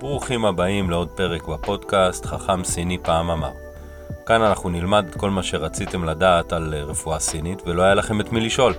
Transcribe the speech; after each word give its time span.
ברוכים 0.00 0.44
הבאים 0.44 0.90
לעוד 0.90 1.08
פרק 1.08 1.48
בפודקאסט 1.48 2.26
חכם 2.26 2.64
סיני 2.64 2.98
פעם 2.98 3.30
אמר. 3.30 3.50
כאן 4.26 4.42
אנחנו 4.42 4.70
נלמד 4.70 5.06
את 5.10 5.14
כל 5.14 5.30
מה 5.30 5.42
שרציתם 5.42 6.04
לדעת 6.04 6.52
על 6.52 6.74
אה, 6.74 6.82
רפואה 6.82 7.18
סינית 7.18 7.62
ולא 7.66 7.82
היה 7.82 7.94
לכם 7.94 8.20
את 8.20 8.32
מי 8.32 8.40
לשאול. 8.40 8.74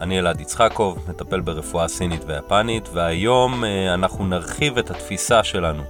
אני 0.00 0.18
אלעד 0.18 0.40
יצחקוב, 0.40 0.98
מטפל 1.08 1.40
ברפואה 1.40 1.88
סינית 1.88 2.24
ויפנית, 2.26 2.88
והיום 2.92 3.64
אה, 3.64 3.94
אנחנו 3.94 4.26
נרחיב 4.26 4.78
את 4.78 4.90
התפיסה 4.90 5.44
שלנו 5.44 5.82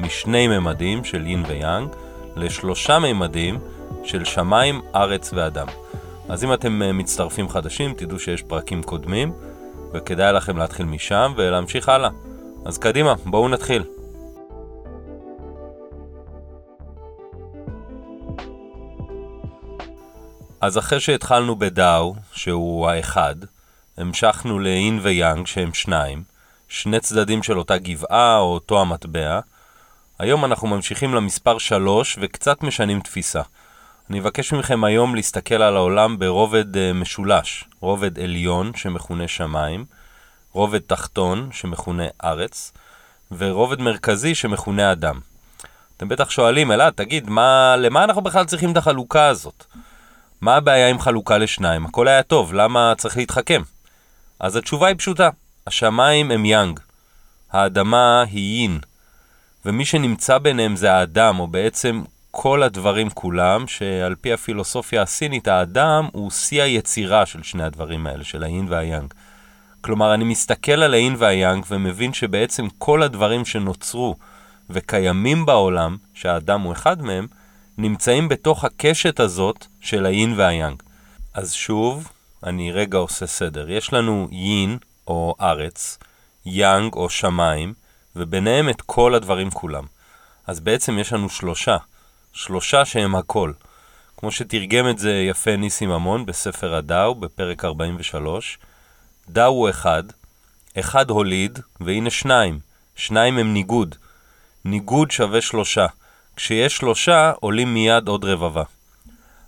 משני 0.00 0.48
ממדים 0.48 1.04
של 1.04 1.26
יין 1.26 1.44
ויאנג 1.48 1.88
לשלושה 2.36 2.98
ממדים 2.98 3.58
של 4.04 4.24
שמיים, 4.24 4.80
ארץ 4.94 5.30
ואדם. 5.34 5.66
אז 6.28 6.44
אם 6.44 6.52
אתם 6.52 6.82
אה, 6.82 6.92
מצטרפים 6.92 7.48
חדשים, 7.48 7.94
תדעו 7.94 8.18
שיש 8.18 8.42
פרקים 8.42 8.82
קודמים, 8.82 9.32
וכדאי 9.92 10.32
לכם 10.32 10.56
להתחיל 10.56 10.86
משם 10.86 11.32
ולהמשיך 11.36 11.88
הלאה. 11.88 12.10
אז 12.64 12.78
קדימה, 12.78 13.14
בואו 13.24 13.48
נתחיל. 13.48 13.97
אז 20.60 20.78
אחרי 20.78 21.00
שהתחלנו 21.00 21.56
בדאו, 21.56 22.14
שהוא 22.32 22.88
האחד, 22.88 23.34
המשכנו 23.96 24.58
לאין 24.58 24.98
ויאנג, 25.02 25.46
שהם 25.46 25.74
שניים, 25.74 26.22
שני 26.68 27.00
צדדים 27.00 27.42
של 27.42 27.58
אותה 27.58 27.78
גבעה 27.78 28.38
או 28.38 28.54
אותו 28.54 28.80
המטבע. 28.80 29.40
היום 30.18 30.44
אנחנו 30.44 30.68
ממשיכים 30.68 31.14
למספר 31.14 31.58
שלוש 31.58 32.18
וקצת 32.20 32.62
משנים 32.62 33.00
תפיסה. 33.00 33.42
אני 34.10 34.20
אבקש 34.20 34.52
מכם 34.52 34.84
היום 34.84 35.14
להסתכל 35.14 35.54
על 35.54 35.76
העולם 35.76 36.18
ברובד 36.18 36.74
uh, 36.74 36.78
משולש, 36.94 37.64
רובד 37.80 38.20
עליון 38.20 38.72
שמכונה 38.76 39.28
שמיים, 39.28 39.84
רובד 40.52 40.78
תחתון 40.78 41.48
שמכונה 41.52 42.04
ארץ, 42.24 42.72
ורובד 43.32 43.80
מרכזי 43.80 44.34
שמכונה 44.34 44.92
אדם. 44.92 45.20
אתם 45.96 46.08
בטח 46.08 46.30
שואלים, 46.30 46.72
אלעד, 46.72 46.92
תגיד, 46.92 47.30
מה, 47.30 47.76
למה 47.76 48.04
אנחנו 48.04 48.22
בכלל 48.22 48.44
צריכים 48.44 48.72
את 48.72 48.76
החלוקה 48.76 49.26
הזאת? 49.26 49.64
מה 50.40 50.56
הבעיה 50.56 50.88
עם 50.88 50.98
חלוקה 50.98 51.38
לשניים? 51.38 51.86
הכל 51.86 52.08
היה 52.08 52.22
טוב, 52.22 52.54
למה 52.54 52.92
צריך 52.96 53.16
להתחכם? 53.16 53.62
אז 54.40 54.56
התשובה 54.56 54.86
היא 54.86 54.96
פשוטה, 54.96 55.30
השמיים 55.66 56.30
הם 56.30 56.44
יאנג, 56.44 56.80
האדמה 57.52 58.24
היא 58.30 58.60
יין, 58.60 58.78
ומי 59.64 59.84
שנמצא 59.84 60.38
ביניהם 60.38 60.76
זה 60.76 60.92
האדם, 60.92 61.40
או 61.40 61.46
בעצם 61.46 62.02
כל 62.30 62.62
הדברים 62.62 63.10
כולם, 63.10 63.66
שעל 63.66 64.14
פי 64.14 64.32
הפילוסופיה 64.32 65.02
הסינית, 65.02 65.48
האדם 65.48 66.08
הוא 66.12 66.30
שיא 66.30 66.62
היצירה 66.62 67.26
של 67.26 67.42
שני 67.42 67.62
הדברים 67.62 68.06
האלה, 68.06 68.24
של 68.24 68.42
האין 68.42 68.66
והיאנג. 68.68 69.14
כלומר, 69.80 70.14
אני 70.14 70.24
מסתכל 70.24 70.82
על 70.82 70.94
האין 70.94 71.14
והיאנג 71.18 71.64
ומבין 71.70 72.12
שבעצם 72.12 72.66
כל 72.78 73.02
הדברים 73.02 73.44
שנוצרו 73.44 74.16
וקיימים 74.70 75.46
בעולם, 75.46 75.96
שהאדם 76.14 76.60
הוא 76.60 76.72
אחד 76.72 77.02
מהם, 77.02 77.26
נמצאים 77.80 78.28
בתוך 78.28 78.64
הקשת 78.64 79.20
הזאת 79.20 79.66
של 79.80 80.06
האין 80.06 80.34
והיאנג. 80.36 80.82
אז 81.34 81.52
שוב, 81.52 82.08
אני 82.44 82.72
רגע 82.72 82.98
עושה 82.98 83.26
סדר. 83.26 83.70
יש 83.70 83.92
לנו 83.92 84.28
יין 84.30 84.78
או 85.06 85.34
ארץ, 85.40 85.98
יאנג 86.46 86.94
או 86.94 87.10
שמיים, 87.10 87.74
וביניהם 88.16 88.68
את 88.68 88.82
כל 88.82 89.14
הדברים 89.14 89.50
כולם. 89.50 89.84
אז 90.46 90.60
בעצם 90.60 90.98
יש 90.98 91.12
לנו 91.12 91.28
שלושה, 91.28 91.76
שלושה 92.32 92.84
שהם 92.84 93.14
הכל. 93.14 93.52
כמו 94.16 94.32
שתרגם 94.32 94.88
את 94.90 94.98
זה 94.98 95.12
יפה 95.12 95.56
ניסים 95.56 95.88
ממון 95.88 96.26
בספר 96.26 96.74
הדאו, 96.74 97.14
בפרק 97.14 97.64
43, 97.64 98.58
דאו 99.28 99.46
הוא 99.46 99.70
אחד, 99.70 100.02
אחד 100.78 101.10
הוליד, 101.10 101.58
והנה 101.80 102.10
שניים, 102.10 102.58
שניים 102.96 103.38
הם 103.38 103.54
ניגוד. 103.54 103.94
ניגוד 104.64 105.10
שווה 105.10 105.40
שלושה. 105.40 105.86
כשיש 106.38 106.76
שלושה, 106.76 107.32
עולים 107.40 107.74
מיד 107.74 108.08
עוד 108.08 108.24
רבבה. 108.24 108.62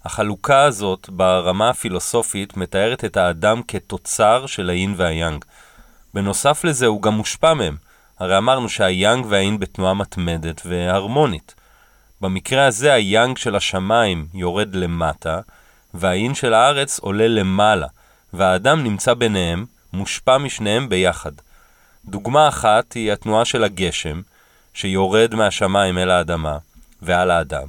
החלוקה 0.05 0.63
הזאת 0.63 1.09
ברמה 1.09 1.71
הפילוסופית 1.71 2.57
מתארת 2.57 3.05
את 3.05 3.17
האדם 3.17 3.63
כתוצר 3.69 4.47
של 4.47 4.71
האין 4.71 4.95
והיאנג. 4.97 5.45
בנוסף 6.15 6.65
לזה 6.65 6.87
הוא 6.87 7.03
גם 7.03 7.15
מושפע 7.15 7.55
מהם. 7.55 7.77
הרי 8.19 8.39
אמרנו 8.39 8.69
שהיאנג 8.69 9.27
והאין 9.29 9.59
בתנועה 9.59 9.95
מתמדת 9.95 10.63
והרמונית. 10.65 11.55
במקרה 12.21 12.67
הזה 12.67 12.93
היאנג 12.93 13.39
של 13.39 13.57
השמיים 13.57 14.27
יורד 14.35 14.75
למטה, 14.75 15.41
והאין 15.95 16.35
של 16.35 16.55
הארץ 16.55 16.99
עולה 16.99 17.29
למעלה, 17.29 17.87
והאדם 18.33 18.85
נמצא 18.85 19.15
ביניהם, 19.15 19.67
מושפע 19.93 20.39
משניהם 20.39 20.89
ביחד. 20.89 21.33
דוגמה 22.05 22.49
אחת 22.49 22.93
היא 22.93 23.13
התנועה 23.13 23.45
של 23.45 23.65
הגשם, 23.65 24.21
שיורד 24.75 25.35
מהשמיים 25.35 25.99
אל 25.99 26.11
האדמה 26.11 26.59
ועל 27.03 27.31
האדם, 27.31 27.67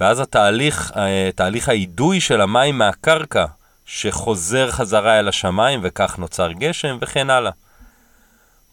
ואז 0.00 0.20
התהליך, 0.20 0.92
אה, 0.96 1.30
תהליך 1.34 1.68
האידוי 1.68 2.20
של 2.20 2.40
המים 2.40 2.78
מהקרקע, 2.78 3.44
שחוזר 3.86 4.70
חזרה 4.70 5.18
אל 5.18 5.28
השמיים 5.28 5.80
וכך 5.82 6.18
נוצר 6.18 6.52
גשם 6.52 6.98
וכן 7.00 7.30
הלאה. 7.30 7.52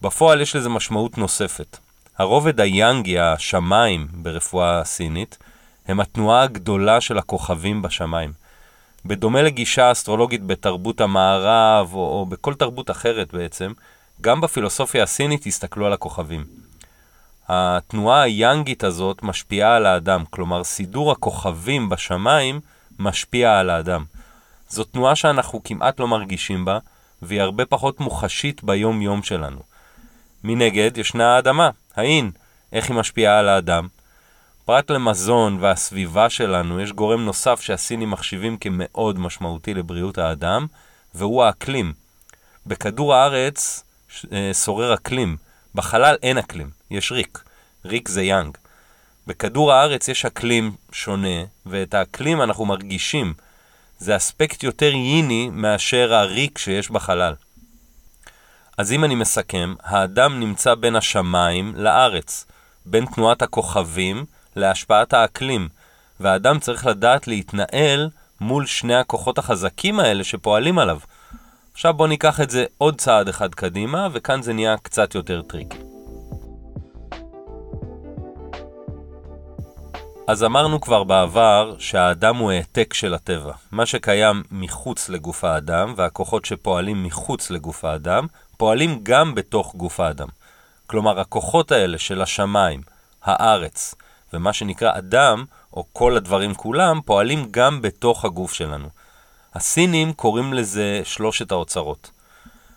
בפועל 0.02 0.40
יש 0.40 0.56
לזה 0.56 0.68
משמעות 0.68 1.18
נוספת. 1.18 1.78
הרובד 2.18 2.60
היאנגי, 2.60 3.18
השמיים 3.18 4.08
ברפואה 4.12 4.80
הסינית, 4.80 5.38
הם 5.88 6.00
התנועה 6.00 6.42
הגדולה 6.42 7.00
של 7.00 7.18
הכוכבים 7.18 7.82
בשמיים. 7.82 8.32
בדומה 9.04 9.42
לגישה 9.42 9.92
אסטרולוגית 9.92 10.44
בתרבות 10.44 11.00
המערב, 11.00 11.90
או, 11.92 11.98
או 11.98 12.26
בכל 12.26 12.54
תרבות 12.54 12.90
אחרת 12.90 13.32
בעצם, 13.32 13.72
גם 14.20 14.40
בפילוסופיה 14.40 15.02
הסינית 15.02 15.46
הסתכלו 15.46 15.86
על 15.86 15.92
הכוכבים. 15.92 16.44
התנועה 17.48 18.22
היאנגית 18.22 18.84
הזאת 18.84 19.22
משפיעה 19.22 19.76
על 19.76 19.86
האדם, 19.86 20.24
כלומר 20.30 20.64
סידור 20.64 21.12
הכוכבים 21.12 21.88
בשמיים 21.88 22.60
משפיע 22.98 23.58
על 23.58 23.70
האדם. 23.70 24.04
זו 24.68 24.84
תנועה 24.84 25.16
שאנחנו 25.16 25.62
כמעט 25.64 26.00
לא 26.00 26.08
מרגישים 26.08 26.64
בה, 26.64 26.78
והיא 27.22 27.40
הרבה 27.40 27.66
פחות 27.66 28.00
מוחשית 28.00 28.64
ביום-יום 28.64 29.22
שלנו. 29.22 29.60
מנגד, 30.44 30.98
ישנה 30.98 31.36
האדמה, 31.36 31.70
האין, 31.96 32.30
איך 32.72 32.88
היא 32.88 32.96
משפיעה 32.96 33.38
על 33.38 33.48
האדם. 33.48 33.88
פרט 34.64 34.90
למזון 34.90 35.58
והסביבה 35.60 36.30
שלנו, 36.30 36.80
יש 36.80 36.92
גורם 36.92 37.24
נוסף 37.24 37.60
שהסינים 37.60 38.10
מחשיבים 38.10 38.56
כמאוד 38.56 39.18
משמעותי 39.18 39.74
לבריאות 39.74 40.18
האדם, 40.18 40.66
והוא 41.14 41.44
האקלים. 41.44 41.92
בכדור 42.66 43.14
הארץ 43.14 43.84
אה, 44.32 44.50
שורר 44.54 44.94
אקלים, 44.94 45.36
בחלל 45.74 46.16
אין 46.22 46.38
אקלים, 46.38 46.70
יש 46.90 47.12
ריק. 47.12 47.42
ריק 47.84 48.08
זה 48.08 48.22
יאנג. 48.22 48.56
בכדור 49.26 49.72
הארץ 49.72 50.08
יש 50.08 50.24
אקלים 50.24 50.72
שונה, 50.92 51.44
ואת 51.66 51.94
האקלים 51.94 52.42
אנחנו 52.42 52.64
מרגישים. 52.64 53.34
זה 53.98 54.16
אספקט 54.16 54.62
יותר 54.62 54.92
ייני 54.92 55.50
מאשר 55.52 56.14
הריק 56.14 56.58
שיש 56.58 56.90
בחלל. 56.90 57.34
אז 58.78 58.92
אם 58.92 59.04
אני 59.04 59.14
מסכם, 59.14 59.74
האדם 59.82 60.40
נמצא 60.40 60.74
בין 60.74 60.96
השמיים 60.96 61.72
לארץ, 61.76 62.46
בין 62.86 63.06
תנועת 63.06 63.42
הכוכבים 63.42 64.24
להשפעת 64.56 65.12
האקלים, 65.12 65.68
והאדם 66.20 66.58
צריך 66.58 66.86
לדעת 66.86 67.28
להתנהל 67.28 68.10
מול 68.40 68.66
שני 68.66 68.94
הכוחות 68.94 69.38
החזקים 69.38 70.00
האלה 70.00 70.24
שפועלים 70.24 70.78
עליו. 70.78 70.98
עכשיו 71.72 71.94
בואו 71.94 72.08
ניקח 72.08 72.40
את 72.40 72.50
זה 72.50 72.64
עוד 72.78 73.00
צעד 73.00 73.28
אחד 73.28 73.54
קדימה, 73.54 74.08
וכאן 74.12 74.42
זה 74.42 74.52
נהיה 74.52 74.76
קצת 74.76 75.14
יותר 75.14 75.42
טריקי. 75.42 75.87
אז 80.28 80.44
אמרנו 80.44 80.80
כבר 80.80 81.04
בעבר 81.04 81.76
שהאדם 81.78 82.36
הוא 82.36 82.50
העתק 82.50 82.94
של 82.94 83.14
הטבע. 83.14 83.52
מה 83.72 83.86
שקיים 83.86 84.42
מחוץ 84.50 85.08
לגוף 85.08 85.44
האדם, 85.44 85.94
והכוחות 85.96 86.44
שפועלים 86.44 87.04
מחוץ 87.04 87.50
לגוף 87.50 87.84
האדם, 87.84 88.26
פועלים 88.56 89.00
גם 89.02 89.34
בתוך 89.34 89.74
גוף 89.74 90.00
האדם. 90.00 90.28
כלומר, 90.86 91.20
הכוחות 91.20 91.72
האלה 91.72 91.98
של 91.98 92.22
השמיים, 92.22 92.80
הארץ, 93.22 93.94
ומה 94.32 94.52
שנקרא 94.52 94.98
אדם, 94.98 95.44
או 95.72 95.84
כל 95.92 96.16
הדברים 96.16 96.54
כולם, 96.54 97.00
פועלים 97.04 97.48
גם 97.50 97.82
בתוך 97.82 98.24
הגוף 98.24 98.52
שלנו. 98.52 98.88
הסינים 99.54 100.12
קוראים 100.12 100.54
לזה 100.54 101.00
שלושת 101.04 101.52
האוצרות. 101.52 102.10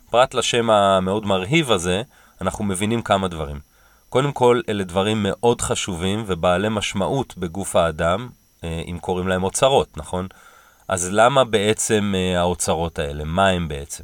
פרט 0.09 0.33
לשם 0.33 0.69
המאוד 0.69 1.25
מרהיב 1.25 1.71
הזה, 1.71 2.01
אנחנו 2.41 2.63
מבינים 2.63 3.01
כמה 3.01 3.27
דברים. 3.27 3.70
קודם 4.11 4.31
כל, 4.31 4.61
אלה 4.69 4.83
דברים 4.83 5.23
מאוד 5.23 5.61
חשובים 5.61 6.23
ובעלי 6.27 6.69
משמעות 6.69 7.37
בגוף 7.37 7.75
האדם, 7.75 8.29
אה, 8.63 8.81
אם 8.87 8.97
קוראים 9.01 9.27
להם 9.27 9.43
אוצרות, 9.43 9.97
נכון? 9.97 10.27
אז 10.87 11.09
למה 11.11 11.43
בעצם 11.43 12.13
אה, 12.15 12.39
האוצרות 12.39 12.99
האלה? 12.99 13.23
מה 13.23 13.47
הם 13.47 13.67
בעצם? 13.67 14.03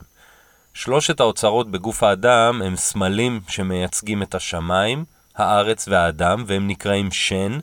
שלושת 0.74 1.20
האוצרות 1.20 1.72
בגוף 1.72 2.04
האדם 2.04 2.62
הם 2.62 2.76
סמלים 2.76 3.42
שמייצגים 3.48 4.24
את 4.24 4.36
השמיים, 4.36 5.06
הארץ 5.36 5.88
והאדם, 5.88 6.44
והם 6.48 6.68
נקראים 6.68 7.12
שן, 7.12 7.60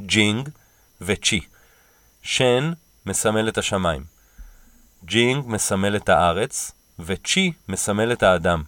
ג'ינג 0.00 0.48
וצ'י. 1.00 1.40
שן 2.22 2.72
מסמל 3.06 3.48
את 3.48 3.58
השמיים, 3.58 4.04
ג'ינג 5.04 5.44
מסמל 5.46 5.96
את 5.96 6.08
הארץ, 6.08 6.72
וצ'י 6.98 7.52
מסמל 7.68 8.12
את 8.12 8.22
האדם. 8.22 8.62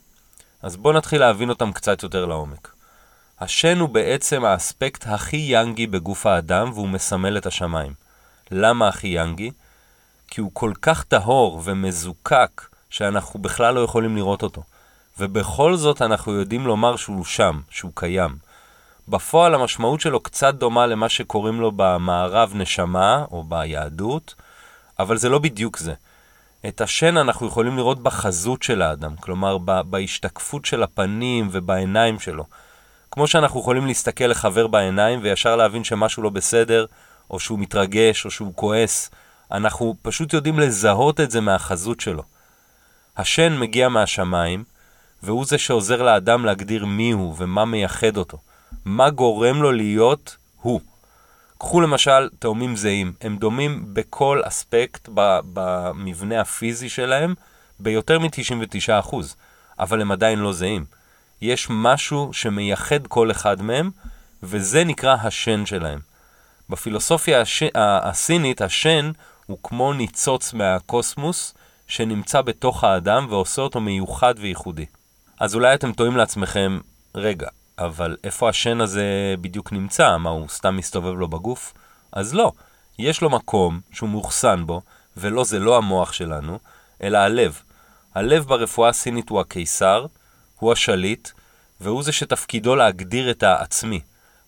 אז 0.63 0.77
בואו 0.77 0.95
נתחיל 0.97 1.21
להבין 1.21 1.49
אותם 1.49 1.73
קצת 1.73 2.03
יותר 2.03 2.27
לעומק. 2.27 2.74
השן 3.45 3.79
הוא 3.79 3.89
בעצם 3.89 4.45
האספקט 4.45 5.07
הכי 5.07 5.37
יאנגי 5.37 5.87
בגוף 5.87 6.27
האדם, 6.27 6.71
והוא 6.75 6.89
מסמל 6.89 7.39
את 7.39 7.47
השמיים. 7.47 7.93
למה 8.51 8.89
הכי 8.89 9.09
יאנגי? 9.09 9.51
כי 10.29 10.41
הוא 10.41 10.51
כל 10.53 10.73
כך 10.83 11.05
טהור 11.05 11.61
ומזוקק, 11.65 12.63
שאנחנו 12.91 13.43
בכלל 13.43 13.75
לא 13.75 13.81
יכולים 13.81 14.17
לראות 14.17 14.43
אותו. 14.43 14.63
ובכל 15.19 15.77
זאת 15.77 16.03
אנחנו 16.03 16.33
יודעים 16.33 16.67
לומר 16.67 16.97
שהוא 16.97 17.25
שם, 17.25 17.61
שהוא 17.71 17.91
קיים. 17.95 18.37
בפועל 19.09 19.55
המשמעות 19.55 20.01
שלו 20.01 20.21
קצת 20.21 20.55
דומה 20.55 20.87
למה 20.87 21.09
שקוראים 21.09 21.61
לו 21.61 21.73
במערב 21.77 22.53
נשמה, 22.55 23.25
או 23.31 23.43
ביהדות, 23.43 24.35
אבל 24.99 25.17
זה 25.17 25.29
לא 25.29 25.39
בדיוק 25.39 25.79
זה. 25.79 25.95
את 26.69 26.81
השן 26.81 27.17
אנחנו 27.17 27.47
יכולים 27.47 27.77
לראות 27.77 28.03
בחזות 28.03 28.63
של 28.63 28.83
האדם, 28.83 29.17
כלומר 29.17 29.59
בהשתקפות 29.59 30.65
של 30.65 30.83
הפנים 30.83 31.49
ובעיניים 31.53 32.21
שלו. 32.21 32.45
כמו 33.11 33.27
שאנחנו 33.27 33.61
יכולים 33.61 33.87
להסתכל 33.87 34.25
לחבר 34.25 34.67
בעיניים 34.67 35.21
וישר 35.23 35.57
להבין 35.57 35.85
שמשהו 35.85 36.23
לא 36.23 36.31
בסדר, 36.31 36.87
או 37.31 37.41
שהוא 37.41 37.59
מתרגש, 37.59 38.25
או 38.25 38.31
שהוא 38.31 38.53
כועס, 38.55 39.11
אנחנו 39.53 39.97
פשוט 40.03 40.33
יודעים 40.33 40.59
לזהות 40.59 41.21
את 41.21 41.31
זה 41.31 41.41
מהחזות 41.41 42.01
שלו. 42.01 42.23
השן 43.17 43.59
מגיע 43.59 43.89
מהשמיים, 43.89 44.65
והוא 45.23 45.45
זה 45.45 45.59
שעוזר 45.59 46.03
לאדם 46.03 46.45
להגדיר 46.45 46.87
מי 46.87 47.11
הוא 47.11 47.35
ומה 47.39 47.65
מייחד 47.65 48.17
אותו. 48.17 48.39
מה 48.85 49.11
גורם 49.11 49.63
לו 49.63 49.73
להיות 49.73 50.37
הוא. 50.61 50.81
קחו 51.59 51.81
למשל 51.81 52.29
תאומים 52.39 52.77
זהים, 52.77 53.13
הם 53.21 53.37
דומים 53.37 53.85
בכל 53.93 54.41
אספקט 54.45 55.09
במבנה 55.53 56.41
הפיזי 56.41 56.89
שלהם 56.89 57.35
ביותר 57.81 58.19
מ-99%, 58.19 59.17
אבל 59.79 60.01
הם 60.01 60.13
עדיין 60.13 60.39
לא 60.39 60.53
זהים. 60.53 60.85
יש 61.43 61.67
משהו 61.71 62.33
שמייחד 62.33 63.07
כל 63.07 63.31
אחד 63.31 63.63
מהם, 63.63 63.91
וזה 64.43 64.85
נקרא 64.85 65.17
השן 65.23 65.67
שלהם. 65.67 66.01
בפילוסופיה 66.69 67.41
הש... 67.41 67.63
הסינית, 67.75 68.63
השן 68.63 69.11
הוא 69.47 69.59
כמו 69.63 69.93
ניצוץ 69.93 70.53
מהקוסמוס 70.53 71.55
שנמצא 71.87 72.43
בתוך 72.43 72.85
האדם 72.85 73.27
ועושה 73.31 73.63
אותו 73.63 73.81
מיוחד 73.81 74.35
וייחודי. 74.39 74.87
אז 75.41 75.55
אולי 75.55 75.75
אתם 75.75 75.93
טועים 75.93 76.17
לעצמכם, 76.17 76.79
רגע, 77.15 77.49
אבל 77.79 78.17
איפה 78.25 78.49
השן 78.49 78.81
הזה 78.81 79.35
בדיוק 79.41 79.73
נמצא? 79.73 80.17
מה, 80.17 80.31
הוא 80.31 80.49
סתם 80.49 80.77
מסתובב 80.77 81.15
לו 81.19 81.29
בגוף? 81.29 81.75
אז 82.13 82.35
לא, 82.35 82.53
יש 82.99 83.21
לו 83.23 83.31
מקום 83.31 83.81
שהוא 83.93 84.09
מאוחסן 84.09 84.67
בו, 84.67 84.81
ולא, 85.17 85.45
זה 85.45 85.59
לא 85.59 85.77
המוח 85.77 86.13
שלנו, 86.13 86.59
אלא 87.03 87.19
הלב. 87.19 87.63
הלב 88.15 88.45
ברפואה 88.45 88.89
הסינית 88.89 89.29
הוא 89.29 89.41
הקיסר, 89.41 90.07
הוא 90.65 90.73
השליט, 90.73 91.29
והוא 91.81 92.03
זה 92.03 92.13
שתפקידו 92.13 92.77
להגדיר 92.77 93.31
את 93.31 93.43
העצמי. 93.43 94.01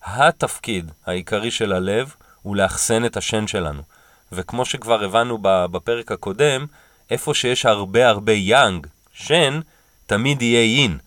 התפקיד 0.03 0.91
העיקרי 1.05 1.51
של 1.51 1.73
הלב 1.73 2.15
הוא 2.41 2.55
לאחסן 2.55 3.05
את 3.05 3.17
השן 3.17 3.47
שלנו. 3.47 3.81
וכמו 4.31 4.65
שכבר 4.65 5.03
הבנו 5.03 5.37
בפרק 5.41 6.11
הקודם, 6.11 6.65
איפה 7.09 7.33
שיש 7.33 7.65
הרבה 7.65 8.09
הרבה 8.09 8.31
יאנג, 8.31 8.87
שן, 9.13 9.59
תמיד 10.05 10.41
יהיה 10.41 10.63
יין. 10.63 10.97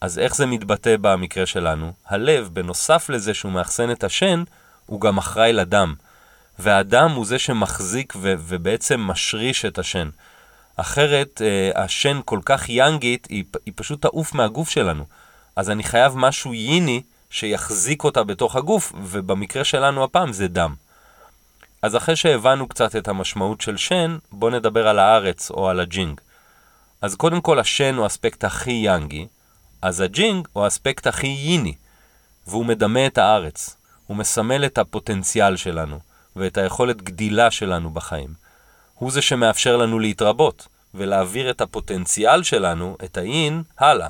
אז 0.00 0.18
איך 0.18 0.36
זה 0.36 0.46
מתבטא 0.46 0.96
במקרה 1.00 1.46
שלנו? 1.46 1.92
הלב, 2.06 2.48
בנוסף 2.52 3.10
לזה 3.10 3.34
שהוא 3.34 3.52
מאחסן 3.52 3.90
את 3.90 4.04
השן, 4.04 4.42
הוא 4.86 5.00
גם 5.00 5.18
אחראי 5.18 5.52
לדם. 5.52 5.94
והדם 6.58 7.10
הוא 7.10 7.26
זה 7.26 7.38
שמחזיק 7.38 8.12
ו- 8.16 8.34
ובעצם 8.38 9.00
משריש 9.00 9.64
את 9.64 9.78
השן. 9.78 10.08
אחרת, 10.80 11.42
אה, 11.44 11.84
השן 11.84 12.20
כל 12.24 12.40
כך 12.44 12.68
יאנגית, 12.68 13.26
היא, 13.30 13.44
היא 13.66 13.74
פשוט 13.76 14.02
תעוף 14.02 14.34
מהגוף 14.34 14.70
שלנו. 14.70 15.04
אז 15.56 15.70
אני 15.70 15.82
חייב 15.82 16.12
משהו 16.16 16.54
ייני 16.54 17.02
שיחזיק 17.30 18.04
אותה 18.04 18.24
בתוך 18.24 18.56
הגוף, 18.56 18.92
ובמקרה 19.02 19.64
שלנו 19.64 20.04
הפעם 20.04 20.32
זה 20.32 20.48
דם. 20.48 20.74
אז 21.82 21.96
אחרי 21.96 22.16
שהבנו 22.16 22.68
קצת 22.68 22.96
את 22.96 23.08
המשמעות 23.08 23.60
של 23.60 23.76
שן, 23.76 24.18
בואו 24.32 24.50
נדבר 24.50 24.88
על 24.88 24.98
הארץ 24.98 25.50
או 25.50 25.68
על 25.68 25.80
הג'ינג. 25.80 26.20
אז 27.02 27.14
קודם 27.14 27.40
כל 27.40 27.58
השן 27.58 27.94
הוא 27.94 28.04
האספקט 28.04 28.44
הכי 28.44 28.72
יאנגי, 28.72 29.26
אז 29.82 30.00
הג'ינג 30.00 30.48
הוא 30.52 30.64
האספקט 30.64 31.06
הכי 31.06 31.26
ייני, 31.26 31.74
והוא 32.46 32.66
מדמה 32.66 33.06
את 33.06 33.18
הארץ. 33.18 33.76
הוא 34.06 34.16
מסמל 34.16 34.64
את 34.64 34.78
הפוטנציאל 34.78 35.56
שלנו, 35.56 35.98
ואת 36.36 36.58
היכולת 36.58 37.02
גדילה 37.02 37.50
שלנו 37.50 37.90
בחיים. 37.90 38.49
הוא 39.00 39.10
זה 39.10 39.22
שמאפשר 39.22 39.76
לנו 39.76 39.98
להתרבות, 39.98 40.68
ולהעביר 40.94 41.50
את 41.50 41.60
הפוטנציאל 41.60 42.42
שלנו, 42.42 42.96
את 43.04 43.16
האין, 43.16 43.62
הלאה. 43.78 44.08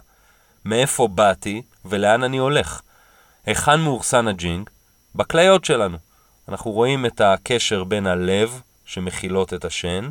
מאיפה 0.65 1.09
באתי 1.09 1.63
ולאן 1.85 2.23
אני 2.23 2.39
הולך. 2.39 2.81
היכן 3.47 3.81
מאוחסן 3.81 4.29
הג'ינג? 4.29 4.71
בכליות 5.15 5.65
שלנו. 5.65 5.99
אנחנו 6.49 6.71
רואים 6.71 7.07
את 7.07 7.21
הקשר 7.21 7.85
בין 7.85 8.07
הלב, 8.07 8.61
שמכילות 8.85 9.55
את 9.55 9.65
השן, 9.65 10.11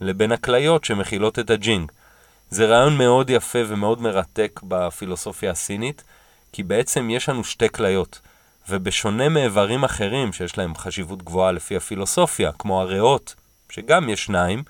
לבין 0.00 0.32
הכליות 0.32 0.84
שמכילות 0.84 1.38
את 1.38 1.50
הג'ינג. 1.50 1.92
זה 2.50 2.66
רעיון 2.66 2.98
מאוד 2.98 3.30
יפה 3.30 3.58
ומאוד 3.66 4.02
מרתק 4.02 4.60
בפילוסופיה 4.68 5.50
הסינית, 5.50 6.04
כי 6.52 6.62
בעצם 6.62 7.10
יש 7.10 7.28
לנו 7.28 7.44
שתי 7.44 7.68
כליות, 7.68 8.20
ובשונה 8.68 9.28
מאיברים 9.28 9.84
אחרים 9.84 10.32
שיש 10.32 10.58
להם 10.58 10.74
חשיבות 10.74 11.22
גבוהה 11.22 11.52
לפי 11.52 11.76
הפילוסופיה, 11.76 12.52
כמו 12.58 12.80
הריאות, 12.80 13.34
שגם 13.74 14.08
יש 14.08 14.24
שניים, 14.24 14.62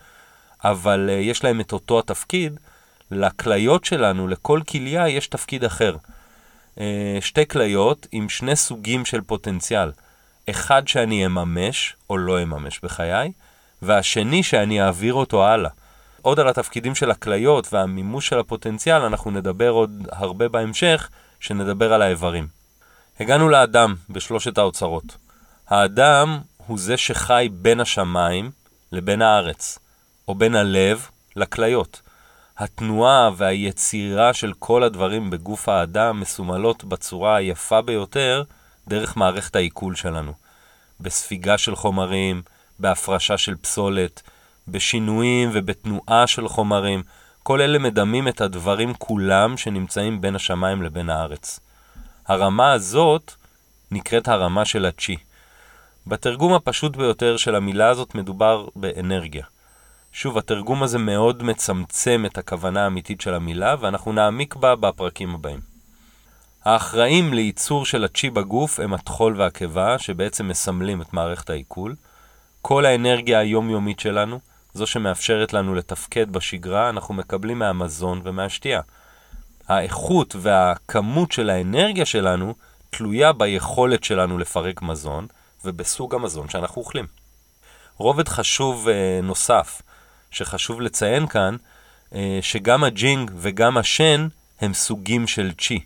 אבל 0.65 1.11
uh, 1.11 1.13
יש 1.13 1.45
להם 1.45 1.61
את 1.61 1.73
אותו 1.73 1.99
התפקיד, 1.99 2.61
לכליות 3.11 3.85
שלנו, 3.85 4.29
לכל 4.29 4.61
כליה, 4.69 5.09
יש 5.09 5.27
תפקיד 5.27 5.65
אחר. 5.65 5.97
Uh, 6.77 6.81
שתי 7.21 7.47
כליות 7.47 8.07
עם 8.13 8.29
שני 8.29 8.57
סוגים 8.57 9.05
של 9.05 9.21
פוטנציאל. 9.21 9.91
אחד 10.51 10.89
שאני 10.89 11.27
אממש 11.27 11.97
או 12.11 12.19
לא 12.19 12.43
אממש 12.43 12.81
בחיי, 12.83 13.33
והשני 13.83 14.43
שאני 14.43 14.83
אעביר 14.83 15.15
אותו 15.15 15.47
הלאה. 15.47 15.71
עוד 16.23 16.41
על 16.41 16.49
התפקידים 16.49 16.95
של 16.95 17.11
הכליות 17.11 17.73
והמימוש 17.73 18.29
של 18.29 18.39
הפוטנציאל, 18.39 19.03
אנחנו 19.03 19.31
נדבר 19.31 19.71
עוד 19.71 20.09
הרבה 20.13 20.49
בהמשך, 20.49 21.09
שנדבר 21.41 21.93
על 21.93 22.03
האיברים. 22.03 22.47
הגענו 23.21 23.49
לאדם 23.49 23.95
בשלושת 24.11 24.59
האוצרות. 24.59 25.17
האדם 25.69 26.39
הוא 26.67 26.79
זה 26.79 26.97
שחי 26.97 27.49
בין 27.53 27.81
השמיים 27.81 28.51
לבין 28.95 29.23
הארץ, 29.23 29.79
או 30.29 30.35
בין 30.35 30.55
הלב 30.55 31.09
לכליות. 31.37 32.01
התנועה 32.59 33.31
והיצירה 33.37 34.33
של 34.33 34.53
כל 34.59 34.83
הדברים 34.83 35.31
בגוף 35.31 35.69
האדם 35.69 36.21
מסומלות 36.21 36.85
בצורה 36.85 37.37
היפה 37.37 37.83
ביותר 37.83 38.43
דרך 38.89 39.17
מערכת 39.17 39.57
העיכול 39.57 39.95
שלנו. 39.95 40.33
בספיגה 41.01 41.59
של 41.59 41.77
חומרים, 41.77 42.43
בהפרשה 42.79 43.39
של 43.39 43.57
פסולת, 43.57 44.23
בשינויים 44.69 45.51
ובתנועה 45.53 46.27
של 46.27 46.49
חומרים. 46.49 47.03
כל 47.43 47.61
אלה 47.61 47.79
מדמים 47.79 48.29
את 48.29 48.41
הדברים 48.41 48.95
כולם 48.95 49.57
שנמצאים 49.57 50.21
בין 50.21 50.37
השמיים 50.37 50.83
לבין 50.83 51.11
הארץ. 51.11 51.61
הרמה 52.27 52.73
הזאת 52.73 53.33
נקראת 53.91 54.29
הרמה 54.29 54.65
של 54.65 54.85
הצ'י. 54.85 55.17
בתרגום 56.07 56.53
הפשוט 56.53 56.97
ביותר 56.97 57.37
של 57.37 57.55
המילה 57.55 57.89
הזאת 57.89 58.15
מדובר 58.15 58.67
באנרגיה. 58.77 59.45
שוב, 60.13 60.39
התרגום 60.39 60.83
הזה 60.83 60.99
מאוד 60.99 61.43
מצמצם 61.43 62.25
את 62.27 62.39
הכוונה 62.39 62.85
האמיתית 62.85 63.21
של 63.21 63.35
המילה, 63.35 63.75
ואנחנו 63.81 64.13
נעמיק 64.13 64.57
בה 64.57 64.77
בפרקים 64.77 65.35
הבאים. 65.35 65.61
האחראים 66.65 67.35
לייצור 67.35 67.87
של 67.87 68.05
הצ'י 68.05 68.31
בגוף 68.31 68.81
הם 68.81 68.95
הטחול 68.95 69.41
והקיבה, 69.41 69.99
שבעצם 69.99 70.49
מסמלים 70.49 71.03
את 71.03 71.13
מערכת 71.13 71.51
העיכול. 71.51 71.95
כל 72.63 72.87
האנרגיה 72.87 73.39
היומיומית 73.39 74.01
שלנו, 74.01 74.41
זו 74.75 74.87
שמאפשרת 74.87 75.53
לנו 75.53 75.75
לתפקד 75.75 76.33
בשגרה, 76.33 76.89
אנחנו 76.89 77.15
מקבלים 77.15 77.59
מהמזון 77.59 78.21
ומהשתייה. 78.25 78.81
האיכות 79.69 80.37
והכמות 80.39 81.33
של 81.33 81.51
האנרגיה 81.51 82.07
שלנו 82.07 82.55
תלויה 82.91 83.33
ביכולת 83.33 84.05
שלנו 84.05 84.39
לפרק 84.39 84.83
מזון 84.83 85.27
ובסוג 85.65 86.15
המזון 86.15 86.49
שאנחנו 86.49 86.83
אוכלים. 86.83 87.07
רובד 87.97 88.29
חשוב 88.29 88.89
אה, 88.89 89.21
נוסף 89.23 89.83
שחשוב 90.31 90.81
לציין 90.81 91.27
כאן, 91.27 91.57
אה, 92.15 92.39
שגם 92.43 92.85
הג'ינג 92.85 93.31
וגם 93.37 93.77
השן 93.77 94.29
הם 94.61 94.75
סוגים 94.75 95.27
של 95.27 95.53
צ'י. 95.59 95.81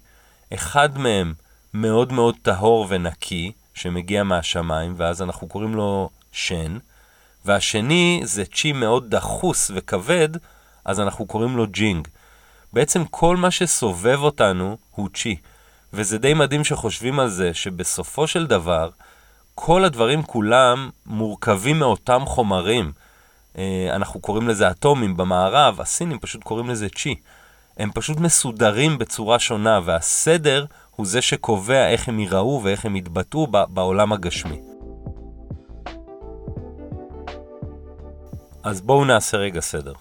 אחד 0.54 0.98
מהם 0.98 1.34
מאוד 1.74 2.12
מאוד 2.12 2.34
טהור 2.42 2.86
ונקי, 2.88 3.52
שמגיע 3.74 4.22
מהשמיים, 4.22 4.94
ואז 4.96 5.22
אנחנו 5.22 5.48
קוראים 5.48 5.74
לו 5.74 6.10
שן, 6.32 6.78
והשני 7.44 8.20
זה 8.24 8.44
צ'י 8.44 8.72
מאוד 8.72 9.10
דחוס 9.10 9.70
וכבד, 9.74 10.28
אז 10.84 11.00
אנחנו 11.00 11.26
קוראים 11.26 11.56
לו 11.56 11.66
ג'ינג. 11.66 12.08
בעצם 12.72 13.04
כל 13.04 13.36
מה 13.36 13.50
שסובב 13.50 14.18
אותנו 14.20 14.76
הוא 14.90 15.08
צ'י, 15.14 15.36
וזה 15.92 16.18
די 16.18 16.34
מדהים 16.34 16.64
שחושבים 16.64 17.20
על 17.20 17.28
זה, 17.28 17.54
שבסופו 17.54 18.26
של 18.26 18.46
דבר, 18.46 18.90
כל 19.60 19.84
הדברים 19.84 20.22
כולם 20.22 20.90
מורכבים 21.06 21.78
מאותם 21.78 22.22
חומרים. 22.26 22.92
אה, 23.58 23.88
אנחנו 23.92 24.20
קוראים 24.20 24.48
לזה 24.48 24.70
אטומים 24.70 25.16
במערב, 25.16 25.80
הסינים 25.80 26.18
פשוט 26.18 26.42
קוראים 26.42 26.70
לזה 26.70 26.88
צ'י. 26.88 27.14
הם 27.76 27.90
פשוט 27.94 28.18
מסודרים 28.20 28.98
בצורה 28.98 29.38
שונה, 29.38 29.80
והסדר 29.84 30.64
הוא 30.96 31.06
זה 31.06 31.22
שקובע 31.22 31.88
איך 31.88 32.08
הם 32.08 32.20
ייראו 32.20 32.60
ואיך 32.64 32.84
הם 32.84 32.96
יתבטאו 32.96 33.46
בעולם 33.46 34.12
הגשמי. 34.12 34.60
אז 38.62 38.80
בואו 38.80 39.04
נעשה 39.04 39.36
רגע 39.36 39.60
סדר. 39.60 39.92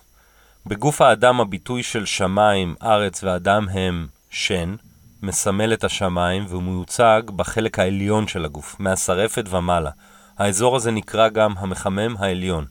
בגוף 0.66 1.02
האדם 1.02 1.42
הביטוי 1.42 1.84
של 1.84 2.06
שמיים, 2.06 2.76
ארץ 2.84 3.24
ואדם 3.24 3.70
הם 3.70 4.08
שן, 4.30 4.76
מסמל 5.22 5.74
את 5.74 5.84
השמיים 5.84 6.46
והוא 6.48 6.64
מיוצג 6.64 7.22
בחלק 7.36 7.80
העליון 7.80 8.28
של 8.28 8.46
הגוף, 8.46 8.76
מהשרפת 8.80 9.46
ומעלה. 9.50 9.92
האזור 10.38 10.76
הזה 10.76 10.92
נקרא 10.92 11.30
גם 11.30 11.54
המחמם 11.58 12.16
העליון, 12.20 12.66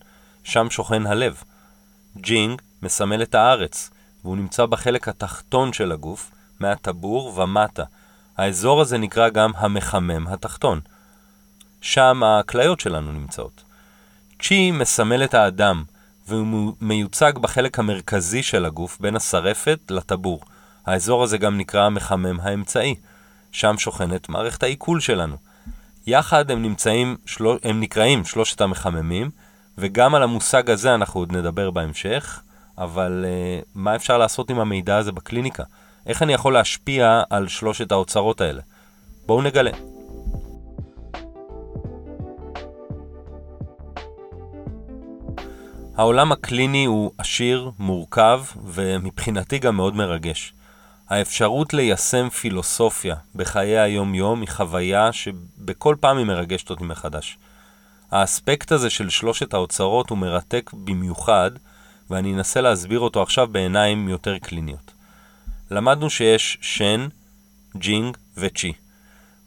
שם 0.44 0.70
שוכן 0.70 1.06
הלב. 1.06 1.42
ג'ינג 2.16 2.62
מסמל 2.82 3.22
את 3.22 3.34
הארץ, 3.34 3.90
והוא 4.24 4.36
נמצא 4.36 4.66
בחלק 4.66 5.08
התחתון 5.08 5.72
של 5.72 5.92
הגוף, 5.92 6.30
מהטבור 6.60 7.38
ומטה. 7.38 7.84
האזור 8.36 8.80
הזה 8.80 8.98
נקרא 8.98 9.28
גם 9.28 9.50
המחמם 9.56 10.26
התחתון. 10.26 10.80
שם 11.80 12.22
הכליות 12.22 12.80
שלנו 12.80 13.12
נמצאות. 13.12 13.62
צ'י 14.42 14.70
מסמל 14.70 15.24
את 15.24 15.34
האדם, 15.34 15.84
והוא 16.28 16.74
מיוצג 16.80 17.32
בחלק 17.40 17.78
המרכזי 17.78 18.42
של 18.42 18.64
הגוף, 18.64 18.98
בין 19.00 19.16
השרפת 19.16 19.78
לטבור. 19.90 20.40
האזור 20.86 21.22
הזה 21.22 21.38
גם 21.38 21.58
נקרא 21.58 21.82
המחמם 21.82 22.40
האמצעי. 22.40 22.94
שם 23.52 23.78
שוכנת 23.78 24.28
מערכת 24.28 24.62
העיכול 24.62 25.00
שלנו. 25.00 25.36
יחד 26.06 26.50
הם, 26.50 26.62
נמצאים. 26.62 27.16
הם 27.62 27.80
נקראים 27.80 28.24
שלושת 28.24 28.60
המחממים, 28.60 29.30
וגם 29.78 30.14
על 30.14 30.22
המושג 30.22 30.70
הזה 30.70 30.94
אנחנו 30.94 31.20
עוד 31.20 31.32
נדבר 31.32 31.70
בהמשך, 31.70 32.40
אבל 32.78 33.24
uh, 33.24 33.64
מה 33.74 33.96
אפשר 33.96 34.18
לעשות 34.18 34.50
עם 34.50 34.58
המידע 34.58 34.96
הזה 34.96 35.12
בקליניקה? 35.12 35.64
איך 36.06 36.22
אני 36.22 36.32
יכול 36.32 36.52
להשפיע 36.52 37.22
על 37.30 37.48
שלושת 37.48 37.92
האוצרות 37.92 38.40
האלה? 38.40 38.62
בואו 39.26 39.42
נגלה. 39.42 39.70
העולם 45.96 46.32
הקליני 46.32 46.84
הוא 46.84 47.10
עשיר, 47.18 47.70
מורכב, 47.78 48.42
ומבחינתי 48.64 49.58
גם 49.58 49.76
מאוד 49.76 49.96
מרגש. 49.96 50.55
האפשרות 51.08 51.74
ליישם 51.74 52.28
פילוסופיה 52.28 53.16
בחיי 53.34 53.78
היום-יום 53.78 54.40
היא 54.40 54.48
חוויה 54.48 55.12
שבכל 55.12 55.96
פעם 56.00 56.18
היא 56.18 56.26
מרגשת 56.26 56.70
אותי 56.70 56.84
מחדש. 56.84 57.38
האספקט 58.10 58.72
הזה 58.72 58.90
של 58.90 59.10
שלושת 59.10 59.54
האוצרות 59.54 60.10
הוא 60.10 60.18
מרתק 60.18 60.70
במיוחד, 60.84 61.50
ואני 62.10 62.34
אנסה 62.34 62.60
להסביר 62.60 63.00
אותו 63.00 63.22
עכשיו 63.22 63.46
בעיניים 63.46 64.08
יותר 64.08 64.38
קליניות. 64.38 64.92
למדנו 65.70 66.10
שיש 66.10 66.58
שן, 66.60 67.08
ג'ינג 67.76 68.16
וצ'י. 68.36 68.72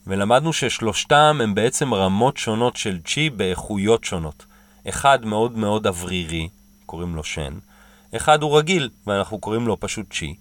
ולמדנו 0.07 0.53
ששלושתם 0.53 1.39
הם 1.43 1.55
בעצם 1.55 1.93
רמות 1.93 2.37
שונות 2.37 2.75
של 2.75 2.99
צ'י 3.05 3.29
באיכויות 3.29 4.03
שונות. 4.03 4.45
אחד 4.89 5.25
מאוד 5.25 5.57
מאוד 5.57 5.87
אוורירי, 5.87 6.49
קוראים 6.85 7.15
לו 7.15 7.23
שן, 7.23 7.53
אחד 8.15 8.41
הוא 8.41 8.57
רגיל, 8.57 8.89
ואנחנו 9.07 9.39
קוראים 9.39 9.67
לו 9.67 9.79
פשוט 9.79 10.13
צ'י, 10.13 10.35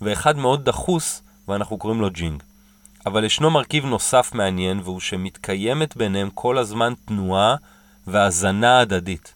ואחד 0.00 0.36
מאוד 0.36 0.64
דחוס, 0.64 1.22
ואנחנו 1.48 1.78
קוראים 1.78 2.00
לו 2.00 2.10
ג'ינג. 2.10 2.42
אבל 3.06 3.24
ישנו 3.24 3.50
מרכיב 3.50 3.84
נוסף 3.84 4.30
מעניין, 4.34 4.80
והוא 4.84 5.00
שמתקיימת 5.00 5.96
ביניהם 5.96 6.30
כל 6.30 6.58
הזמן 6.58 6.92
תנועה 7.04 7.56
והזנה 8.06 8.80
הדדית. 8.80 9.34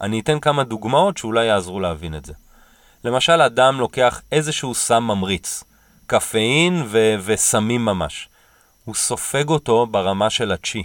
אני 0.00 0.20
אתן 0.20 0.40
כמה 0.40 0.64
דוגמאות 0.64 1.16
שאולי 1.16 1.44
יעזרו 1.44 1.80
להבין 1.80 2.14
את 2.14 2.24
זה. 2.24 2.32
למשל, 3.04 3.40
אדם 3.40 3.80
לוקח 3.80 4.22
איזשהו 4.32 4.74
סם 4.74 5.02
ממריץ, 5.02 5.64
קפאין 6.06 6.82
ו- 6.86 7.14
וסמים 7.24 7.84
ממש. 7.84 8.28
הוא 8.84 8.94
סופג 8.94 9.48
אותו 9.48 9.86
ברמה 9.86 10.30
של 10.30 10.52
הצ'י. 10.52 10.82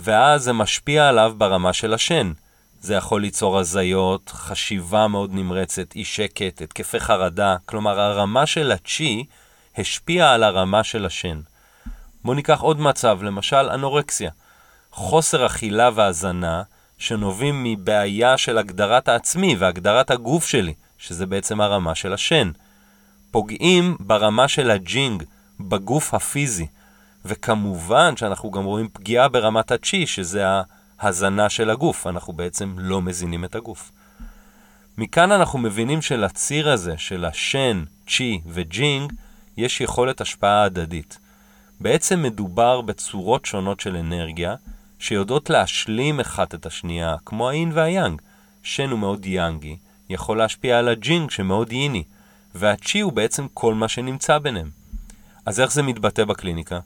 ואז 0.00 0.42
זה 0.42 0.52
משפיע 0.52 1.08
עליו 1.08 1.34
ברמה 1.38 1.72
של 1.72 1.94
השן. 1.94 2.32
זה 2.80 2.94
יכול 2.94 3.20
ליצור 3.20 3.58
הזיות, 3.58 4.28
חשיבה 4.34 5.08
מאוד 5.08 5.30
נמרצת, 5.34 5.94
אי 5.94 6.04
שקט, 6.04 6.62
התקפי 6.62 7.00
חרדה. 7.00 7.56
כלומר, 7.66 8.00
הרמה 8.00 8.46
של 8.46 8.72
הצ'י 8.72 9.24
השפיעה 9.78 10.34
על 10.34 10.42
הרמה 10.42 10.84
של 10.84 11.06
השן. 11.06 11.40
בואו 12.24 12.36
ניקח 12.36 12.60
עוד 12.60 12.80
מצב, 12.80 13.22
למשל 13.22 13.70
אנורקסיה. 13.70 14.30
חוסר 14.92 15.46
אכילה 15.46 15.90
והזנה 15.94 16.62
שנובעים 16.98 17.64
מבעיה 17.64 18.38
של 18.38 18.58
הגדרת 18.58 19.08
העצמי 19.08 19.56
והגדרת 19.58 20.10
הגוף 20.10 20.46
שלי, 20.46 20.74
שזה 20.98 21.26
בעצם 21.26 21.60
הרמה 21.60 21.94
של 21.94 22.12
השן. 22.12 22.50
פוגעים 23.30 23.96
ברמה 24.00 24.48
של 24.48 24.70
הג'ינג, 24.70 25.22
בגוף 25.60 26.14
הפיזי. 26.14 26.66
וכמובן 27.24 28.16
שאנחנו 28.16 28.50
גם 28.50 28.64
רואים 28.64 28.88
פגיעה 28.92 29.28
ברמת 29.28 29.70
הצ'י, 29.72 30.06
שזה 30.06 30.44
ההזנה 31.00 31.48
של 31.48 31.70
הגוף, 31.70 32.06
אנחנו 32.06 32.32
בעצם 32.32 32.74
לא 32.78 33.02
מזינים 33.02 33.44
את 33.44 33.54
הגוף. 33.54 33.92
מכאן 34.98 35.32
אנחנו 35.32 35.58
מבינים 35.58 36.02
שלציר 36.02 36.70
הזה, 36.70 36.98
של 36.98 37.24
השן, 37.24 37.84
צ'י 38.08 38.40
וג'ינג, 38.46 39.12
יש 39.56 39.80
יכולת 39.80 40.20
השפעה 40.20 40.62
הדדית. 40.62 41.18
בעצם 41.80 42.22
מדובר 42.22 42.80
בצורות 42.80 43.46
שונות 43.46 43.80
של 43.80 43.96
אנרגיה, 43.96 44.54
שיודעות 44.98 45.50
להשלים 45.50 46.20
אחת 46.20 46.54
את 46.54 46.66
השנייה, 46.66 47.16
כמו 47.24 47.48
היין 47.48 47.70
והיאנג. 47.74 48.20
שן 48.62 48.90
הוא 48.90 48.98
מאוד 48.98 49.26
יאנגי, 49.26 49.76
יכול 50.10 50.38
להשפיע 50.38 50.78
על 50.78 50.88
הג'ינג 50.88 51.30
שמאוד 51.30 51.72
ייני, 51.72 52.04
והצ'י 52.54 53.00
הוא 53.00 53.12
בעצם 53.12 53.46
כל 53.54 53.74
מה 53.74 53.88
שנמצא 53.88 54.38
ביניהם. 54.38 54.70
אז 55.46 55.60
איך 55.60 55.72
זה 55.72 55.82
מתבטא 55.82 56.24
בקליניקה? 56.24 56.80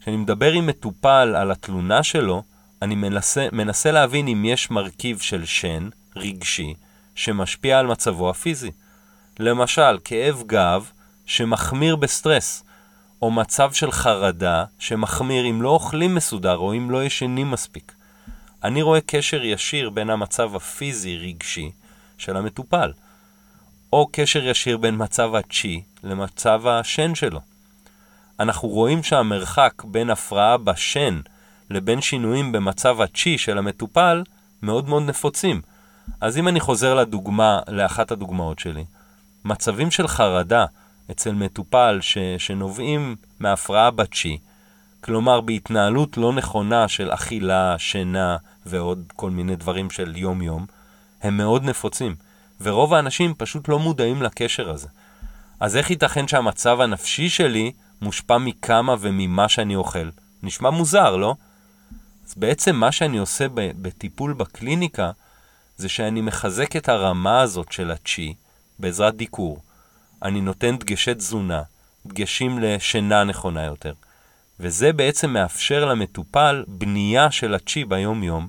כשאני 0.00 0.16
מדבר 0.16 0.52
עם 0.52 0.66
מטופל 0.66 1.34
על 1.36 1.50
התלונה 1.50 2.02
שלו, 2.02 2.42
אני 2.82 2.94
מנסה, 2.94 3.46
מנסה 3.52 3.90
להבין 3.90 4.28
אם 4.28 4.44
יש 4.44 4.70
מרכיב 4.70 5.18
של 5.18 5.44
שן, 5.44 5.88
רגשי, 6.16 6.74
שמשפיע 7.14 7.78
על 7.78 7.86
מצבו 7.86 8.30
הפיזי. 8.30 8.70
למשל, 9.38 9.98
כאב 10.04 10.42
גב 10.46 10.90
שמחמיר 11.26 11.96
בסטרס, 11.96 12.64
או 13.22 13.30
מצב 13.30 13.72
של 13.72 13.92
חרדה 13.92 14.64
שמחמיר 14.78 15.50
אם 15.50 15.62
לא 15.62 15.68
אוכלים 15.68 16.14
מסודר 16.14 16.56
או 16.56 16.72
אם 16.72 16.90
לא 16.90 17.04
ישנים 17.04 17.50
מספיק. 17.50 17.92
אני 18.64 18.82
רואה 18.82 19.00
קשר 19.00 19.44
ישיר 19.44 19.90
בין 19.90 20.10
המצב 20.10 20.56
הפיזי-רגשי 20.56 21.70
של 22.18 22.36
המטופל, 22.36 22.92
או 23.92 24.08
קשר 24.12 24.46
ישיר 24.46 24.76
בין 24.76 24.94
מצב 24.98 25.34
הצ'י 25.34 25.82
למצב 26.02 26.66
השן 26.66 27.14
שלו. 27.14 27.40
אנחנו 28.40 28.68
רואים 28.68 29.02
שהמרחק 29.02 29.82
בין 29.84 30.10
הפרעה 30.10 30.56
בשן 30.56 31.20
לבין 31.72 32.00
שינויים 32.00 32.52
במצב 32.52 33.00
הצ'י 33.00 33.38
של 33.38 33.58
המטופל 33.58 34.22
מאוד 34.62 34.88
מאוד 34.88 35.02
נפוצים. 35.02 35.60
אז 36.20 36.38
אם 36.38 36.48
אני 36.48 36.60
חוזר 36.60 36.94
לדוגמה, 36.94 37.60
לאחת 37.68 38.10
הדוגמאות 38.10 38.58
שלי, 38.58 38.84
מצבים 39.44 39.90
של 39.90 40.08
חרדה 40.08 40.64
אצל 41.10 41.34
מטופל 41.34 41.98
ש, 42.00 42.18
שנובעים 42.38 43.16
מהפרעה 43.40 43.90
בצ'י, 43.90 44.38
כלומר 45.00 45.40
בהתנהלות 45.40 46.16
לא 46.16 46.32
נכונה 46.32 46.88
של 46.88 47.12
אכילה, 47.14 47.78
שינה 47.78 48.36
ועוד 48.66 49.12
כל 49.16 49.30
מיני 49.30 49.56
דברים 49.56 49.90
של 49.90 50.16
יום-יום, 50.16 50.66
הם 51.22 51.36
מאוד 51.36 51.64
נפוצים, 51.64 52.14
ורוב 52.60 52.94
האנשים 52.94 53.34
פשוט 53.38 53.68
לא 53.68 53.78
מודעים 53.78 54.22
לקשר 54.22 54.70
הזה. 54.70 54.88
אז 55.60 55.76
איך 55.76 55.90
ייתכן 55.90 56.28
שהמצב 56.28 56.80
הנפשי 56.80 57.28
שלי 57.28 57.72
מושפע 58.02 58.38
מכמה 58.38 58.94
וממה 59.00 59.48
שאני 59.48 59.76
אוכל? 59.76 60.08
נשמע 60.42 60.70
מוזר, 60.70 61.16
לא? 61.16 61.34
אז 62.32 62.36
בעצם 62.36 62.76
מה 62.76 62.92
שאני 62.92 63.18
עושה 63.18 63.46
בטיפול 63.54 64.32
בקליניקה, 64.32 65.10
זה 65.76 65.88
שאני 65.88 66.20
מחזק 66.20 66.76
את 66.76 66.88
הרמה 66.88 67.40
הזאת 67.40 67.72
של 67.72 67.90
הצ'י 67.90 68.34
בעזרת 68.78 69.16
דיקור. 69.16 69.62
אני 70.22 70.40
נותן 70.40 70.76
דגשי 70.76 71.14
תזונה, 71.14 71.62
דגשים 72.06 72.58
לשינה 72.58 73.24
נכונה 73.24 73.64
יותר. 73.64 73.92
וזה 74.60 74.92
בעצם 74.92 75.30
מאפשר 75.30 75.84
למטופל 75.84 76.64
בנייה 76.68 77.30
של 77.30 77.54
הצ'י 77.54 77.84
ביום-יום, 77.84 78.48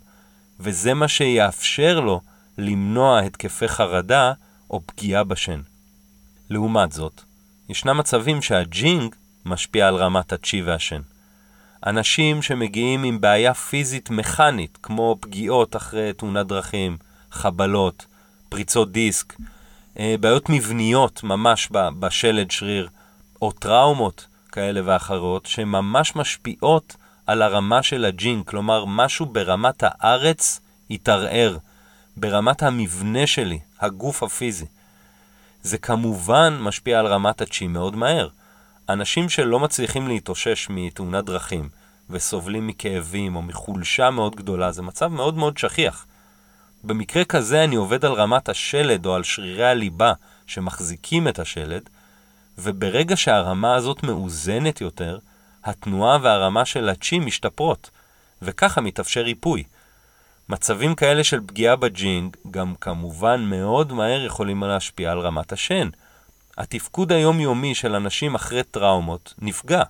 וזה 0.60 0.94
מה 0.94 1.08
שיאפשר 1.08 2.00
לו 2.00 2.22
למנוע 2.58 3.20
התקפי 3.20 3.68
חרדה 3.68 4.34
או 4.70 4.82
פגיעה 4.86 5.24
בשן. 5.24 5.62
לעומת 6.50 6.92
זאת, 6.92 7.22
ישנם 7.70 7.98
מצבים 7.98 8.42
שהג'ינג 8.42 9.16
משפיע 9.46 9.88
על 9.88 9.96
רמת 9.96 10.34
הצ'י 10.34 10.62
והשן. 10.62 11.02
אנשים 11.88 12.42
שמגיעים 12.42 13.04
עם 13.04 13.22
בעיה 13.22 13.54
פיזית 13.54 14.10
מכנית, 14.10 14.78
כמו 14.84 15.18
פגיעות 15.20 15.76
אחרי 15.76 16.14
תאונת 16.14 16.48
דרכים, 16.48 16.98
חבלות, 17.32 18.06
פריצות 18.50 18.92
דיסק, 18.92 19.34
אה, 20.00 20.16
בעיות 20.20 20.50
מבניות 20.50 21.24
ממש 21.24 21.70
בשלד 21.72 22.52
שריר, 22.52 22.90
או 23.42 23.52
טראומות 23.52 24.28
כאלה 24.52 24.82
ואחרות, 24.86 25.46
שממש 25.46 26.16
משפיעות 26.16 26.96
על 27.28 27.42
הרמה 27.42 27.84
של 27.84 28.06
הג'ין, 28.06 28.44
כלומר 28.44 28.86
משהו 28.86 29.26
ברמת 29.26 29.84
הארץ 29.88 30.60
התערער, 30.90 31.58
ברמת 32.18 32.64
המבנה 32.64 33.28
שלי, 33.28 33.60
הגוף 33.80 34.24
הפיזי. 34.24 34.66
זה 35.64 35.78
כמובן 35.78 36.58
משפיע 36.62 37.00
על 37.00 37.08
רמת 37.08 37.42
הצ'י 37.42 37.68
מאוד 37.68 37.96
מהר. 37.96 38.28
אנשים 38.90 39.30
שלא 39.30 39.60
מצליחים 39.60 40.08
להתאושש 40.08 40.68
מתאונת 40.70 41.26
דרכים 41.26 41.70
וסובלים 42.10 42.68
מכאבים 42.68 43.36
או 43.36 43.42
מחולשה 43.42 44.10
מאוד 44.10 44.36
גדולה, 44.36 44.72
זה 44.72 44.82
מצב 44.82 45.08
מאוד 45.08 45.38
מאוד 45.38 45.58
שכיח. 45.58 46.06
במקרה 46.84 47.26
כזה 47.26 47.64
אני 47.64 47.76
עובד 47.76 48.06
על 48.06 48.14
רמת 48.14 48.50
השלד 48.50 49.06
או 49.06 49.16
על 49.16 49.24
שרירי 49.24 49.66
הליבה 49.66 50.14
שמחזיקים 50.48 51.28
את 51.28 51.40
השלד, 51.40 51.90
וברגע 52.58 53.18
שהרמה 53.18 53.76
הזאת 53.76 54.04
מאוזנת 54.04 54.82
יותר, 54.82 55.18
התנועה 55.64 56.18
והרמה 56.22 56.66
של 56.66 56.90
הצ'י 56.90 57.20
משתפרות, 57.20 57.90
וככה 58.42 58.82
מתאפשר 58.82 59.22
ריפוי. 59.22 59.64
מצבים 60.50 60.96
כאלה 60.96 61.24
של 61.24 61.40
פגיעה 61.48 61.76
בג'ינג 61.76 62.38
גם 62.52 62.76
כמובן 62.82 63.42
מאוד 63.42 63.94
מהר 63.94 64.26
יכולים 64.26 64.64
להשפיע 64.64 65.12
על 65.12 65.20
רמת 65.20 65.52
השן. 65.52 65.90
התפקוד 66.58 67.12
היומיומי 67.12 67.76
של 67.76 67.96
אנשים 67.96 68.36
אחרי 68.36 68.64
טראומות 68.64 69.34
נפגע. 69.40 69.84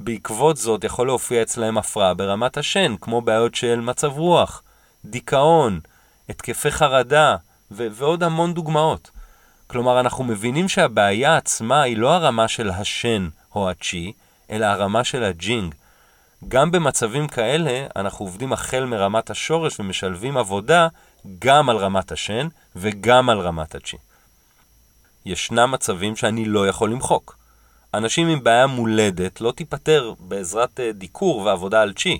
בעקבות 0.00 0.56
זאת 0.56 0.84
יכול 0.84 1.06
להופיע 1.06 1.42
אצלהם 1.42 1.78
הפרעה 1.78 2.14
ברמת 2.14 2.56
השן, 2.56 2.94
כמו 3.00 3.20
בעיות 3.20 3.54
של 3.54 3.80
מצב 3.80 4.12
רוח, 4.18 4.62
דיכאון, 5.04 5.80
התקפי 6.28 6.70
חרדה, 6.70 7.36
ו- 7.70 7.86
ועוד 7.92 8.22
המון 8.22 8.54
דוגמאות. 8.54 9.10
כלומר, 9.66 10.00
אנחנו 10.00 10.24
מבינים 10.24 10.68
שהבעיה 10.68 11.36
עצמה 11.36 11.82
היא 11.82 11.96
לא 11.96 12.14
הרמה 12.14 12.48
של 12.48 12.70
השן 12.70 13.28
או 13.54 13.70
הצ'י, 13.70 14.12
אלא 14.50 14.66
הרמה 14.66 15.04
של 15.04 15.24
הג'ינג. 15.24 15.74
גם 16.48 16.70
במצבים 16.70 17.28
כאלה, 17.28 17.86
אנחנו 17.96 18.24
עובדים 18.24 18.52
החל 18.52 18.84
מרמת 18.84 19.30
השורש 19.30 19.80
ומשלבים 19.80 20.36
עבודה 20.36 20.88
גם 21.38 21.70
על 21.70 21.76
רמת 21.76 22.12
השן 22.12 22.48
וגם 22.76 23.30
על 23.30 23.40
רמת 23.40 23.74
הצ'י. 23.74 23.96
ישנם 25.26 25.70
מצבים 25.70 26.16
שאני 26.16 26.44
לא 26.44 26.68
יכול 26.68 26.90
למחוק. 26.90 27.36
אנשים 27.94 28.28
עם 28.28 28.44
בעיה 28.44 28.66
מולדת 28.66 29.40
לא 29.40 29.52
תיפטר 29.52 30.12
בעזרת 30.18 30.80
אה, 30.80 30.92
דיקור 30.92 31.36
ועבודה 31.38 31.82
על 31.82 31.92
צ'י, 31.92 32.18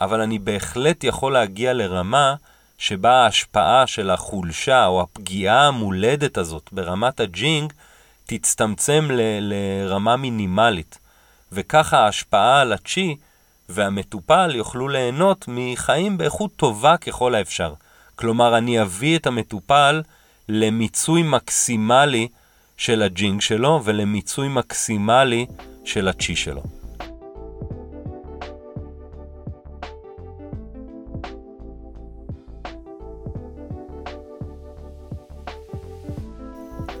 אבל 0.00 0.20
אני 0.20 0.38
בהחלט 0.38 1.04
יכול 1.04 1.32
להגיע 1.32 1.72
לרמה 1.72 2.34
שבה 2.78 3.12
ההשפעה 3.12 3.86
של 3.86 4.10
החולשה 4.10 4.86
או 4.86 5.00
הפגיעה 5.00 5.68
המולדת 5.68 6.38
הזאת 6.38 6.68
ברמת 6.72 7.20
הג'ינג 7.20 7.72
תצטמצם 8.26 9.08
ל- 9.10 9.52
לרמה 9.52 10.16
מינימלית, 10.16 10.98
וככה 11.52 11.98
ההשפעה 11.98 12.60
על 12.60 12.72
הצ'י 12.72 13.16
והמטופל 13.68 14.52
יוכלו 14.54 14.88
ליהנות 14.88 15.44
מחיים 15.48 16.18
באיכות 16.18 16.50
טובה 16.56 16.96
ככל 16.96 17.34
האפשר. 17.34 17.74
כלומר, 18.16 18.58
אני 18.58 18.82
אביא 18.82 19.18
את 19.18 19.26
המטופל 19.26 20.02
למיצוי 20.52 21.22
מקסימלי 21.22 22.28
של 22.76 23.02
הג'ינג 23.02 23.40
שלו 23.40 23.80
ולמיצוי 23.84 24.48
מקסימלי 24.48 25.46
של 25.84 26.08
הצ'י 26.08 26.36
שלו. 26.36 26.62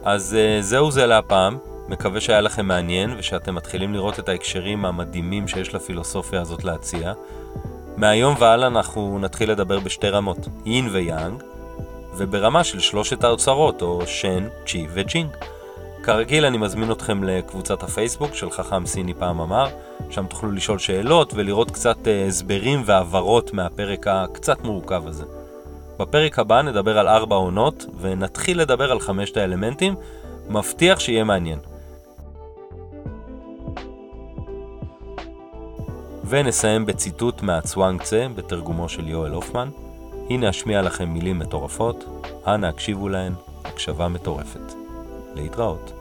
אז 0.04 0.36
uh, 0.36 0.62
זהו 0.62 0.90
זה 0.90 1.06
להפעם, 1.06 1.58
מקווה 1.88 2.20
שהיה 2.20 2.40
לכם 2.40 2.66
מעניין 2.66 3.14
ושאתם 3.18 3.54
מתחילים 3.54 3.94
לראות 3.94 4.18
את 4.18 4.28
ההקשרים 4.28 4.84
המדהימים 4.84 5.48
שיש 5.48 5.74
לפילוסופיה 5.74 6.40
הזאת 6.40 6.64
להציע. 6.64 7.12
מהיום 7.96 8.34
והלאה 8.38 8.68
אנחנו 8.68 9.18
נתחיל 9.18 9.50
לדבר 9.50 9.80
בשתי 9.80 10.08
רמות, 10.08 10.48
יין 10.64 10.88
ויאנג, 10.92 11.42
וברמה 12.20 12.64
של 12.64 12.80
שלושת 12.80 13.24
האוצרות, 13.24 13.82
או 13.82 14.02
שן, 14.06 14.48
צ'י 14.66 14.86
וג'ינג. 14.92 15.30
כרגיל 16.02 16.44
אני 16.44 16.58
מזמין 16.58 16.92
אתכם 16.92 17.24
לקבוצת 17.24 17.82
הפייסבוק 17.82 18.34
של 18.34 18.50
חכם 18.50 18.86
סיני 18.86 19.14
פעם 19.14 19.40
אמר, 19.40 19.66
שם 20.10 20.26
תוכלו 20.26 20.52
לשאול 20.52 20.78
שאלות 20.78 21.32
ולראות 21.34 21.70
קצת 21.70 21.96
uh, 21.96 22.28
הסברים 22.28 22.82
והבהרות 22.84 23.52
מהפרק 23.52 24.06
הקצת 24.06 24.64
מורכב 24.64 25.06
הזה. 25.06 25.24
בפרק 25.98 26.38
הבא 26.38 26.62
נדבר 26.62 26.98
על 26.98 27.08
ארבע 27.08 27.36
עונות, 27.36 27.86
ונתחיל 28.00 28.60
לדבר 28.60 28.92
על 28.92 29.00
חמשת 29.00 29.36
האלמנטים, 29.36 29.94
מבטיח 30.48 31.00
שיהיה 31.00 31.24
מעניין. 31.24 31.58
ונסיים 36.24 36.86
בציטוט 36.86 37.42
מהצוואנגצה 37.42 38.26
בתרגומו 38.34 38.88
של 38.88 39.08
יואל 39.08 39.32
הופמן. 39.32 39.68
הנה 40.30 40.50
אשמיע 40.50 40.82
לכם 40.82 41.08
מילים 41.08 41.38
מטורפות, 41.38 42.04
אנא 42.46 42.66
הקשיבו 42.66 43.08
להן, 43.08 43.32
הקשבה 43.64 44.08
מטורפת. 44.08 44.72
להתראות. 45.34 45.99